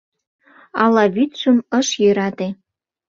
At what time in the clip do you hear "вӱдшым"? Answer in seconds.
1.15-1.57